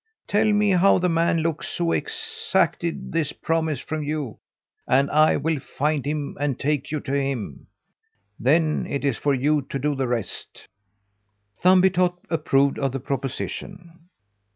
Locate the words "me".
0.51-0.71